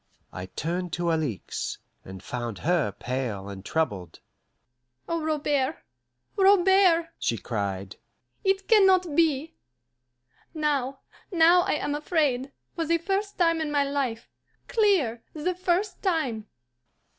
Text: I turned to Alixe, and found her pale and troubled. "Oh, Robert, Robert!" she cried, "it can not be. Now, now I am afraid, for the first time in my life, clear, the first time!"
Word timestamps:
I 0.33 0.47
turned 0.47 0.91
to 0.93 1.11
Alixe, 1.11 1.77
and 2.03 2.23
found 2.23 2.57
her 2.65 2.91
pale 2.91 3.47
and 3.47 3.63
troubled. 3.63 4.19
"Oh, 5.07 5.21
Robert, 5.21 5.77
Robert!" 6.35 7.09
she 7.19 7.37
cried, 7.37 7.97
"it 8.43 8.67
can 8.67 8.87
not 8.87 9.15
be. 9.15 9.53
Now, 10.55 11.01
now 11.31 11.61
I 11.61 11.73
am 11.73 11.93
afraid, 11.93 12.51
for 12.73 12.83
the 12.83 12.97
first 12.97 13.37
time 13.37 13.61
in 13.61 13.71
my 13.71 13.83
life, 13.83 14.27
clear, 14.67 15.21
the 15.35 15.53
first 15.53 16.01
time!" 16.01 16.47